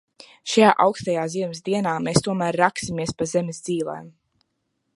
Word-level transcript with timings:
Šajā 0.53 0.69
aukstajā 0.85 1.25
ziemas 1.33 1.61
dienā 1.67 1.93
mēs 2.07 2.25
tomēr 2.29 2.59
raksimies 2.63 3.13
pa 3.21 3.29
zemes 3.35 3.61
dzīlēm. 3.69 4.09